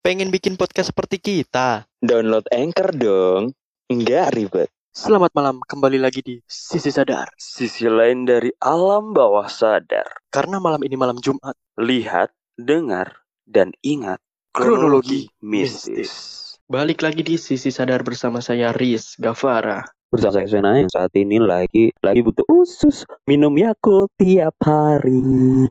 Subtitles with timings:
[0.00, 1.84] Pengen bikin podcast seperti kita?
[2.00, 3.52] Download Anchor dong.
[3.92, 4.72] Nggak ribet.
[4.96, 7.28] Selamat malam, kembali lagi di Sisi Sadar.
[7.36, 10.08] Sisi lain dari alam bawah sadar.
[10.32, 13.12] Karena malam ini malam Jumat, Lihat, dengar,
[13.44, 14.24] dan ingat
[14.56, 16.56] Kronologi mistis.
[16.64, 19.84] balik lagi di Sisi Sadar bersama saya Riz Gavara.
[20.08, 25.68] Bersama saya Sena yang saat ini lagi lagi butuh usus minum Yakult tiap hari.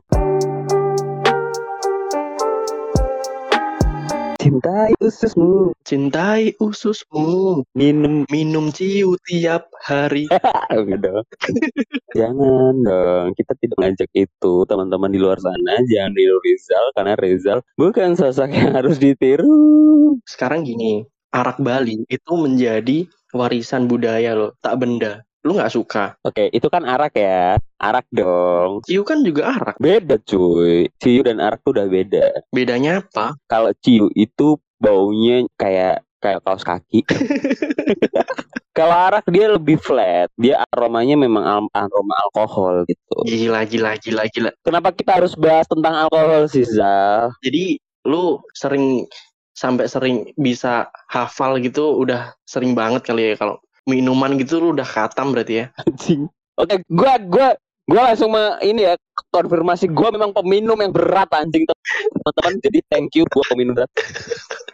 [4.50, 10.26] Cintai ususmu, Cintai ususmu, minum minum ciu tiap hari.
[12.18, 15.78] Jangan dong, kita tidak ngajak itu teman-teman di luar sana.
[15.86, 20.18] Jangan niru Rizal karena Rizal bukan sosok yang harus ditiru.
[20.26, 25.22] Sekarang gini, arak Bali itu menjadi warisan budaya loh, tak benda.
[25.40, 26.04] Lu nggak suka?
[26.20, 28.84] Oke, itu kan arak ya, arak dong.
[28.84, 29.80] Ciu kan juga arak.
[29.80, 32.44] Beda cuy, ciu dan arak tuh udah beda.
[32.52, 33.32] Bedanya apa?
[33.48, 37.00] Kalau ciu itu baunya kayak kayak kaos kaki.
[38.76, 43.16] Kalau arak dia lebih flat, dia aromanya memang al- aroma alkohol gitu.
[43.26, 44.50] Gila, gila, gila, gila.
[44.62, 47.34] Kenapa kita harus bahas tentang alkohol sih Zal?
[47.42, 49.04] Jadi lu sering
[49.52, 54.86] sampai sering bisa hafal gitu udah sering banget kali ya kalau minuman gitu lu udah
[54.86, 55.74] katam berarti ya.
[55.82, 56.30] Anjing.
[56.54, 57.48] Oke, gua gua
[57.90, 58.94] gua langsung me- ini ya
[59.34, 62.54] konfirmasi gua memang peminum yang berat anjing teman-teman.
[62.62, 63.90] Jadi thank you buat peminum berat.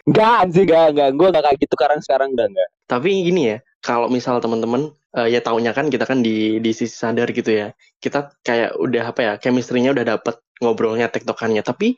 [0.05, 1.09] Enggak anjing, enggak enggak.
[1.17, 2.69] Gua enggak kayak gitu sekarang sekarang enggak enggak.
[2.85, 6.93] Tapi gini ya, kalau misal teman-teman eh, ya taunya kan kita kan di di sisi
[6.93, 7.73] sadar gitu ya.
[7.97, 11.65] Kita kayak udah apa ya, chemistry-nya udah dapet ngobrolnya tektokannya.
[11.65, 11.97] Tapi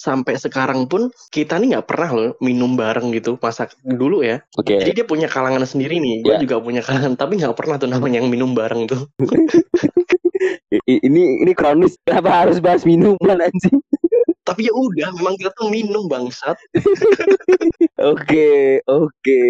[0.00, 4.40] sampai sekarang pun kita nih nggak pernah loh minum bareng gitu masa dulu ya.
[4.56, 4.80] Oke.
[4.80, 6.40] Jadi dia punya kalangan sendiri nih, gue Ya.
[6.40, 9.04] juga punya kalangan, tapi nggak pernah tuh namanya yang minum bareng tuh.
[10.88, 13.78] Ini ini kronis kenapa harus bahas minuman anjing?
[14.46, 16.56] Tapi ya udah, memang kita tuh minum bangsat.
[18.00, 19.42] Oke, oke.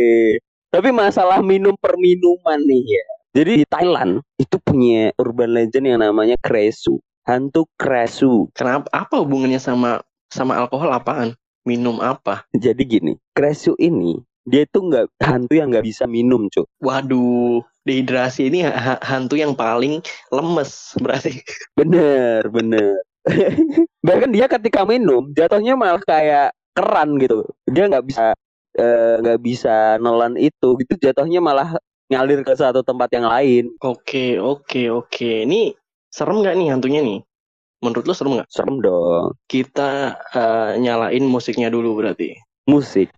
[0.74, 3.04] Tapi masalah minum perminuman nih ya.
[3.30, 6.98] Jadi di Thailand itu punya urban legend yang namanya Kresu.
[7.22, 8.50] Hantu Kresu.
[8.50, 8.90] Kenapa?
[8.90, 10.02] Apa hubungannya sama
[10.32, 11.34] sama alkohol apaan?
[11.68, 12.48] Minum apa?
[12.56, 14.16] Jadi gini, Kresu ini
[14.48, 16.64] dia itu nggak hantu yang nggak bisa minum, cuy.
[16.80, 20.00] Waduh, dehidrasi ini ha- hantu yang paling
[20.32, 21.44] lemes berarti.
[21.76, 23.04] Bener, bener.
[24.06, 27.44] Bahkan dia ketika minum jatuhnya malah kayak keran gitu.
[27.68, 28.24] Dia nggak bisa
[28.80, 30.94] eh, nggak bisa nelan itu gitu.
[30.98, 31.76] Jatuhnya malah
[32.10, 33.70] ngalir ke satu tempat yang lain.
[33.84, 35.30] Oke, oke, oke.
[35.46, 35.76] Ini
[36.10, 37.18] serem nggak nih hantunya nih?
[37.80, 38.48] Menurut lo serem nggak?
[38.52, 39.32] Serem dong.
[39.48, 42.36] Kita eh, nyalain musiknya dulu berarti.
[42.68, 43.08] Musik.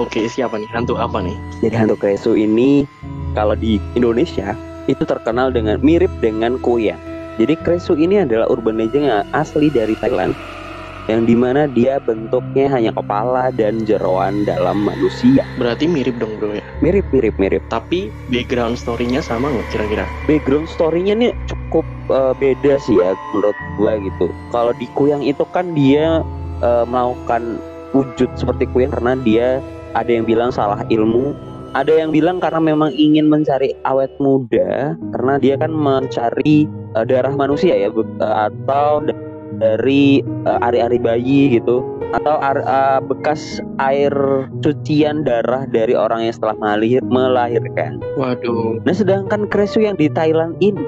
[0.00, 0.66] Oke, siapa nih?
[0.72, 1.36] Hantu apa nih?
[1.60, 2.88] Jadi hantu Kresu ini
[3.36, 4.56] kalau di Indonesia
[4.88, 6.98] itu terkenal dengan mirip dengan kuyang.
[7.36, 10.32] Jadi Kresu ini adalah urban legend yang asli dari Thailand
[11.04, 15.44] yang di mana dia bentuknya hanya kepala dan jeroan dalam manusia.
[15.60, 16.64] Berarti mirip dong bro ya.
[16.80, 17.62] Mirip, mirip, mirip.
[17.68, 20.08] Tapi background story-nya sama nggak kira-kira?
[20.24, 24.32] Background story-nya nih cukup eh, beda sih ya menurut gua gitu.
[24.48, 26.24] Kalau di kuyang itu kan dia
[26.64, 27.60] eh, melakukan
[27.92, 29.48] wujud seperti kuyang karena dia
[29.94, 31.36] ada yang bilang salah ilmu,
[31.76, 36.64] ada yang bilang karena memang ingin mencari awet muda karena dia kan mencari
[36.96, 39.04] eh, darah manusia ya atau
[39.58, 41.82] dari eh, ari-ari bayi gitu
[42.14, 44.14] atau ar- eh, bekas air
[44.62, 47.98] cucian darah dari orang yang setelah melahir melahirkan.
[48.14, 50.82] Waduh, Nah, sedangkan Kresu yang di Thailand ini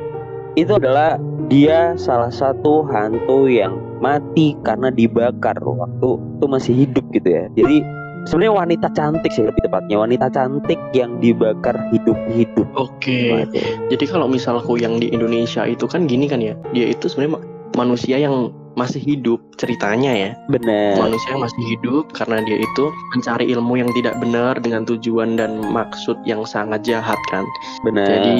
[0.57, 7.29] itu adalah dia salah satu hantu yang mati karena dibakar waktu itu masih hidup gitu
[7.29, 7.45] ya.
[7.59, 7.83] Jadi
[8.27, 12.67] sebenarnya wanita cantik sih lebih tepatnya wanita cantik yang dibakar hidup-hidup.
[12.75, 13.21] oke.
[13.35, 13.67] Waduh.
[13.91, 17.41] Jadi kalau misalku yang di Indonesia itu kan gini kan ya, dia itu sebenarnya
[17.75, 20.31] manusia yang masih hidup ceritanya ya.
[20.53, 21.01] Bener.
[21.01, 22.85] Manusia yang masih hidup karena dia itu
[23.17, 27.43] mencari ilmu yang tidak benar dengan tujuan dan maksud yang sangat jahat kan.
[27.83, 28.07] Bener.
[28.07, 28.37] Jadi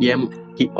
[0.00, 0.16] dia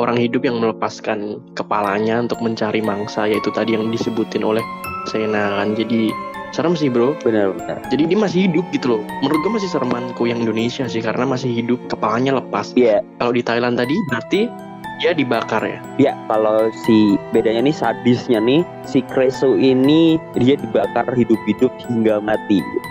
[0.01, 4.65] orang hidup yang melepaskan kepalanya untuk mencari mangsa yaitu tadi yang disebutin oleh
[5.05, 5.77] Sena kan.
[5.77, 6.09] Jadi
[6.57, 7.13] serem sih bro.
[7.21, 7.77] bener bener.
[7.93, 9.01] Jadi dia masih hidup gitu loh.
[9.21, 12.73] Menurut gue masih seremanku yang Indonesia sih karena masih hidup kepalanya lepas.
[12.73, 13.05] Iya.
[13.21, 14.49] Kalau di Thailand tadi berarti
[14.97, 15.79] dia dibakar ya.
[15.97, 22.59] Ya, kalau si bedanya nih sadisnya nih si Kresu ini dia dibakar hidup-hidup hingga mati.
[22.59, 22.89] gitu.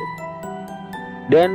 [1.26, 1.50] Dan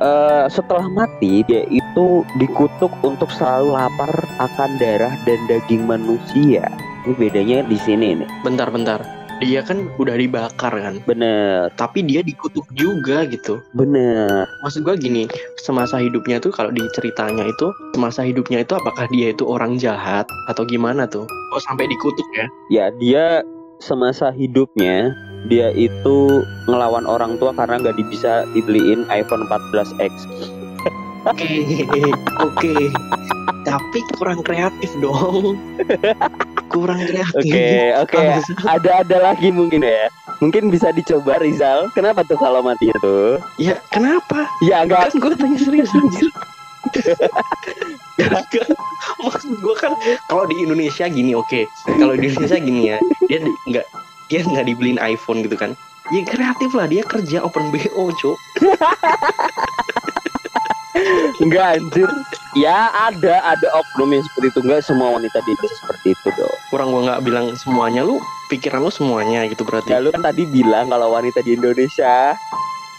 [0.00, 6.64] eh, setelah mati dia itu dikutuk untuk selalu lapar akan darah dan daging manusia.
[7.04, 8.28] Ini bedanya di sini nih.
[8.40, 9.21] Bentar-bentar.
[9.42, 11.02] Dia kan udah dibakar kan.
[11.02, 13.58] Bener, Tapi dia dikutuk juga gitu.
[13.74, 14.46] bener.
[14.62, 15.26] Maksud gue gini,
[15.58, 20.30] semasa hidupnya tuh kalau di ceritanya itu, semasa hidupnya itu apakah dia itu orang jahat
[20.46, 21.26] atau gimana tuh?
[21.50, 22.46] Oh sampai dikutuk ya?
[22.70, 23.24] Ya dia
[23.82, 25.10] semasa hidupnya
[25.50, 30.14] dia itu ngelawan orang tua karena nggak bisa dibeliin iPhone 14X.
[31.26, 31.66] Oke,
[32.46, 32.74] oke.
[33.66, 35.58] Tapi kurang kreatif dong.
[36.72, 37.36] Kurang kreatif.
[37.36, 37.70] Oke,
[38.00, 38.24] oke.
[38.64, 40.08] Ada ada lagi mungkin ya.
[40.40, 41.92] Mungkin bisa dicoba Rizal.
[41.92, 43.36] Kenapa tuh kalau mati itu?
[43.60, 44.48] Ya kenapa?
[44.64, 45.12] Ya enggak.
[45.12, 46.32] Kan gue tanya serius anjir.
[48.18, 48.42] Gak,
[49.24, 49.94] maksud gue kan
[50.26, 52.98] kalau di Indonesia gini oke kalau di Indonesia gini ya
[53.30, 53.86] dia di- nggak
[54.26, 55.78] dia nggak dibeliin iPhone gitu kan
[56.10, 58.36] ya kreatif lah dia kerja open BO cuk
[61.40, 62.08] Enggak anjir.
[62.52, 64.60] Ya ada ada oknum yang seperti itu.
[64.60, 66.56] Enggak semua wanita di Indonesia seperti itu dong.
[66.68, 68.04] kurang gue nggak bilang semuanya.
[68.04, 68.20] Lu
[68.52, 69.96] pikiran lu semuanya gitu berarti.
[69.96, 72.36] Ya lu kan tadi bilang kalau wanita di Indonesia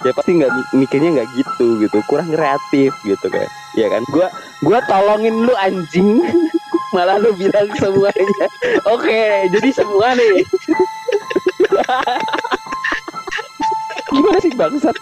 [0.03, 1.97] ya pasti nggak mi- mikirnya nggak gitu gitu.
[2.09, 3.45] Kurang kreatif gitu kan.
[3.77, 4.01] Ya kan?
[4.09, 4.27] Gua
[4.65, 6.25] gua tolongin lu anjing.
[6.97, 8.45] Malah lu bilang semuanya.
[8.89, 10.41] Oke jadi semua nih.
[14.13, 14.93] Gimana sih bangsat?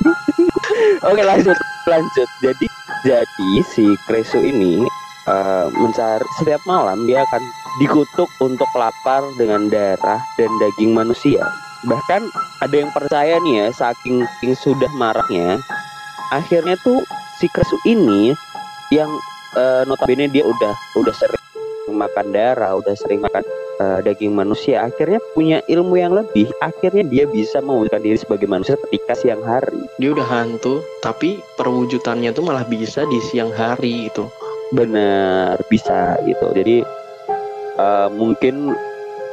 [1.12, 2.30] Oke lanjut lanjut.
[2.40, 2.66] Jadi
[3.02, 4.86] jadi si Kresu ini
[5.30, 7.44] eh, mencari setiap malam dia akan
[7.82, 11.42] dikutuk untuk lapar dengan darah dan daging manusia.
[11.88, 12.22] Bahkan
[12.62, 15.58] ada yang percaya nih ya saking, saking sudah maraknya
[16.32, 17.04] akhirnya tuh
[17.38, 18.32] si Kresu ini
[18.94, 19.12] yang
[19.60, 21.44] eh, notabene dia udah udah sering
[21.92, 23.44] makan darah udah sering makan
[23.82, 28.78] eh, daging manusia akhirnya punya ilmu yang lebih akhirnya dia bisa mewujudkan diri sebagai manusia
[28.88, 29.82] ketika siang hari.
[29.98, 34.30] Dia udah hantu tapi perwujudannya tuh malah bisa di siang hari gitu.
[34.78, 36.54] Benar bisa gitu.
[36.54, 36.86] Jadi
[37.82, 38.78] eh, mungkin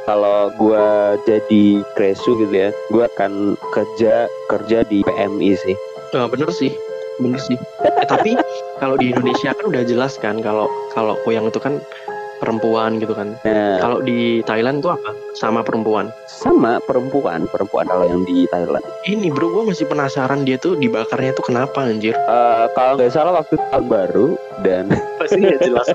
[0.09, 5.77] kalau gua jadi kresu gitu ya gua akan kerja kerja di PMI sih.
[6.17, 6.73] Nah, bener sih
[7.19, 7.59] bener sih.
[7.83, 8.33] Eh, tapi
[8.79, 11.83] kalau di Indonesia kan udah jelas kan kalau kalau kuyang itu kan
[12.39, 13.35] perempuan gitu kan.
[13.43, 15.11] Nah kalau di Thailand tuh apa?
[15.35, 16.09] Sama perempuan?
[16.25, 17.45] Sama perempuan.
[17.51, 18.81] Perempuan kalau yang di Thailand.
[19.05, 22.15] Ini bro gue masih penasaran dia tuh dibakarnya tuh kenapa anjir?
[22.15, 24.27] Eh, kalau nggak salah waktu tahun baru
[24.63, 24.89] dan
[25.19, 25.87] pasti nggak jelas.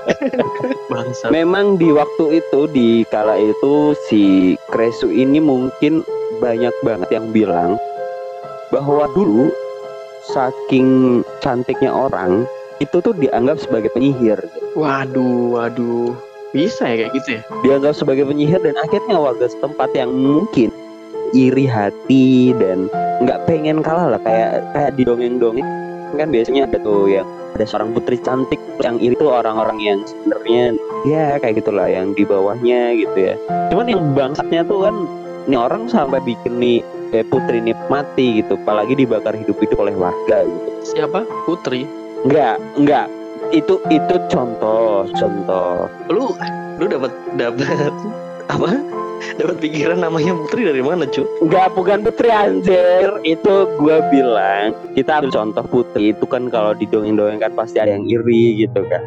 [0.93, 6.05] Bangsa memang di waktu itu di kala itu si Kresu ini mungkin
[6.39, 7.81] banyak banget yang bilang
[8.69, 9.49] bahwa dulu
[10.25, 12.49] saking cantiknya orang
[12.83, 14.39] itu tuh dianggap sebagai penyihir.
[14.75, 17.41] Waduh waduh bisa ya kayak gitu ya?
[17.67, 20.71] Dianggap sebagai penyihir dan akhirnya warga setempat yang mungkin
[21.35, 22.87] iri hati dan
[23.19, 24.21] nggak pengen kalah lah.
[24.23, 25.67] Kayak kayak di dongeng-dongeng
[26.15, 27.27] kan biasanya ada tuh yang
[27.59, 32.23] ada seorang putri cantik yang iri tuh orang-orang yang sebenarnya ya kayak gitulah yang di
[32.23, 33.35] bawahnya gitu ya.
[33.75, 34.95] Cuman yang bangsatnya tuh kan
[35.51, 36.79] ini orang sampai bikin nih
[37.11, 38.55] eh, putri ini mati gitu.
[38.63, 40.69] Apalagi dibakar hidup-hidup oleh warga gitu.
[40.95, 41.27] Siapa?
[41.43, 41.83] Putri?
[42.23, 43.05] Enggak enggak
[43.53, 46.33] itu itu contoh contoh lu
[46.81, 47.91] lu dapat dapat
[48.49, 48.69] apa
[49.39, 53.09] dapat pikiran namanya Putri dari mana cu Enggak, bukan putri anjir.
[53.23, 57.95] Itu gua bilang, kita ambil contoh putri itu kan kalau di dongeng-dongeng kan pasti ada
[57.95, 59.01] yang iri gitu kan.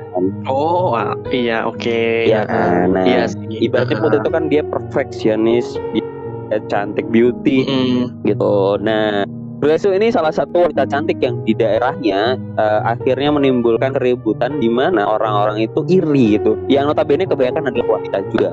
[0.48, 2.96] oh ah, iya oke Iya kan.
[2.98, 8.80] Nah, iya sih ibaratnya putri itu kan dia perfeksionis, dia cantik beauty Mm, gitu.
[8.80, 9.22] Nah,
[9.58, 15.02] Bresu ini salah satu wanita cantik yang di daerahnya eh, akhirnya menimbulkan keributan di mana
[15.02, 16.54] orang-orang itu iri gitu.
[16.70, 18.50] Yang notabene kebanyakan adalah wanita juga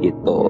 [0.00, 0.40] gitu.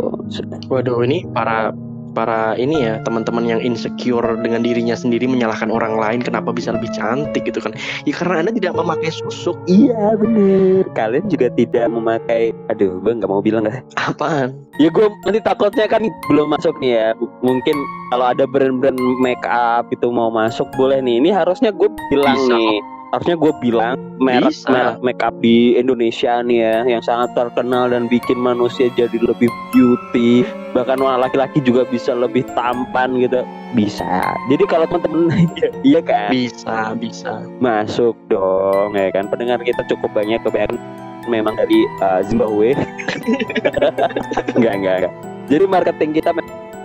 [0.67, 1.71] waduh ini para
[2.17, 6.89] para ini ya teman-teman yang insecure dengan dirinya sendiri menyalahkan orang lain kenapa bisa lebih
[6.97, 7.77] cantik gitu kan?
[8.09, 9.61] Ya karena anda tidak memakai susuk.
[9.69, 10.89] Iya bener.
[10.97, 14.57] Kalian juga tidak memakai Aduh gue nggak mau bilang dah apaan?
[14.81, 16.01] Ya gue nanti takutnya kan
[16.33, 17.09] belum masuk nih ya.
[17.21, 17.77] M- Mungkin
[18.09, 21.21] kalau ada brand-brand make up itu mau masuk boleh nih.
[21.21, 22.57] Ini harusnya gue bilang Bisa.
[22.57, 24.69] nih Harusnya gue bilang merek, Bisa.
[24.73, 29.51] merek make up di Indonesia nih ya Yang sangat terkenal dan bikin manusia jadi lebih
[29.71, 30.43] beauty.
[30.75, 33.47] Bahkan wah, laki-laki juga bisa lebih tampan gitu.
[33.73, 34.35] Bisa.
[34.51, 35.31] Jadi kalau temen-temen
[35.89, 36.31] Iya kan?
[36.35, 37.47] Bisa bisa.
[37.63, 39.31] Masuk dong ya kan?
[39.31, 40.79] Pendengar kita cukup banyak kebanyakan
[41.27, 42.75] memang dari uh, Zimbabwe.
[44.57, 45.15] Enggak enggak enggak.
[45.47, 46.31] Jadi marketing kita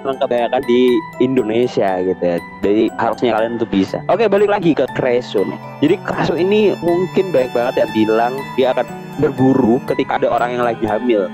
[0.02, 0.82] memang kebanyakan di
[1.22, 2.38] Indonesia gitu ya.
[2.66, 3.98] Jadi harusnya kalian tuh bisa.
[4.10, 5.60] Oke balik lagi ke Kresu nih.
[5.86, 8.86] Jadi Kresu ini mungkin banyak banget yang bilang dia akan
[9.22, 11.30] berburu ketika ada orang yang lagi hamil.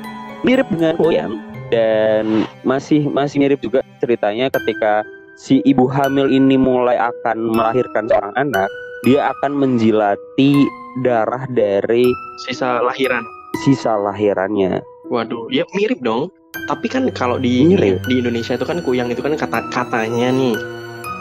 [0.45, 1.33] Mirip dengan Koyang
[1.73, 5.03] dan masih masih mirip juga ceritanya ketika
[5.35, 8.69] si ibu hamil ini mulai akan melahirkan seorang anak
[9.05, 10.65] dia akan menjilati
[11.05, 12.09] darah dari
[12.47, 13.21] sisa lahiran.
[13.63, 14.81] sisa lahirannya.
[15.07, 16.33] waduh ya mirip dong
[16.65, 18.01] tapi kan kalau di Mirip.
[18.09, 20.57] di Indonesia itu kan kuyang itu kan kata katanya nih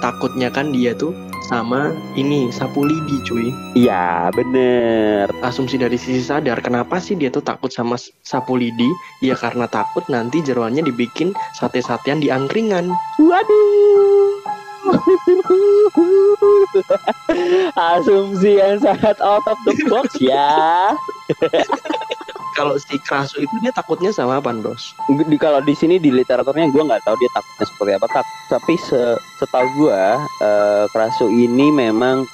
[0.00, 1.12] takutnya kan dia tuh
[1.47, 3.55] sama ini sapu lidi cuy.
[3.78, 5.31] Iya bener.
[5.47, 7.95] Asumsi dari sisi sadar kenapa sih dia tuh takut sama
[8.26, 8.90] sapu lidi?
[9.23, 12.90] Ya karena takut nanti jeroannya dibikin sate-satean di angkringan.
[13.23, 14.43] Waduh.
[17.90, 20.95] Asumsi yang sangat out of the box ya
[22.56, 24.96] kalau si Krasu itu dia takutnya sama apa bos
[25.28, 28.75] di kalau di sini di literaturnya gue nggak tahu dia takutnya seperti apa tak, tapi
[28.80, 29.00] se,
[29.36, 30.02] setahu gue
[30.40, 32.25] eh, Krasu ini memang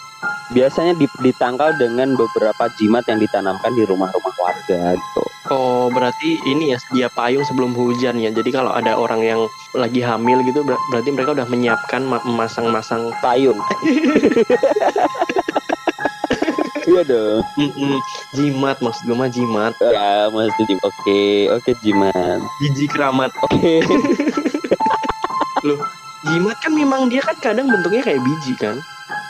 [0.55, 5.23] biasanya di- ditangkal dengan beberapa jimat yang ditanamkan di rumah-rumah warga gitu.
[5.51, 9.41] oh berarti ini ya dia payung sebelum hujan ya jadi kalau ada orang yang
[9.75, 13.59] lagi hamil gitu ber- berarti mereka udah menyiapkan ma- memasang-masang Payung.
[16.83, 17.41] Iya dong.
[17.59, 17.97] Mm-mm,
[18.35, 20.79] jimat maksud gue mah jimat Ya, Mas Jim.
[20.83, 21.23] Oke,
[21.53, 22.41] oke jimat.
[22.59, 23.83] biji keramat Oke.
[26.23, 28.79] jimat kan memang dia kan kadang bentuknya kayak biji kan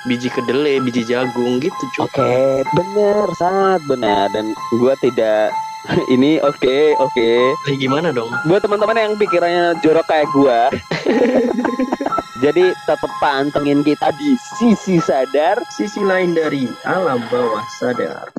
[0.05, 2.33] biji kedelai biji jagung gitu cuy Oke,
[2.77, 5.53] benar, sangat benar dan gua tidak
[6.15, 7.31] ini oke, oke.
[7.69, 10.71] Eh, gimana dong Buat teman-teman yang pikirannya jorok kayak gua.
[12.43, 18.35] Jadi tetap pantengin kita di sisi sadar sisi lain dari alam bawah sadar